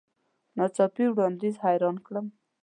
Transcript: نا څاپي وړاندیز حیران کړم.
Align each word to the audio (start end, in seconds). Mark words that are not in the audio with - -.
نا 0.57 0.65
څاپي 0.75 1.05
وړاندیز 1.09 1.55
حیران 1.63 1.95
کړم. 2.05 2.25